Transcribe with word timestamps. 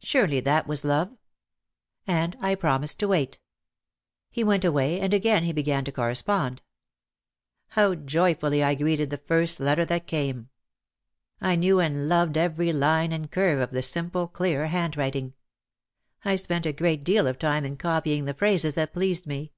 "Surely, 0.00 0.40
that 0.40 0.66
was 0.66 0.82
love." 0.82 1.16
And 2.04 2.34
I 2.40 2.56
promised 2.56 2.98
to 2.98 3.06
wait. 3.06 3.38
He 4.28 4.42
went 4.42 4.64
away 4.64 4.98
and 5.00 5.14
again 5.14 5.44
he 5.44 5.52
began 5.52 5.84
to 5.84 5.92
correspond. 5.92 6.62
How 7.68 7.94
joyfully 7.94 8.64
I 8.64 8.74
greeted 8.74 9.10
the 9.10 9.18
first 9.18 9.60
letter 9.60 9.84
that 9.84 10.08
came! 10.08 10.48
I 11.40 11.54
knew 11.54 11.78
and 11.78 12.08
loved 12.08 12.36
every 12.36 12.72
line 12.72 13.12
and 13.12 13.30
curve 13.30 13.60
of 13.60 13.70
the 13.70 13.82
simple, 13.82 14.26
clear 14.26 14.66
handwriting. 14.66 15.34
I 16.24 16.34
spent 16.34 16.66
a 16.66 16.72
great 16.72 17.04
deal 17.04 17.28
of 17.28 17.38
time 17.38 17.64
in 17.64 17.76
copying 17.76 18.24
the 18.24 18.34
phrases 18.34 18.74
that 18.74 18.92
pleased 18.92 19.28
me. 19.28 19.52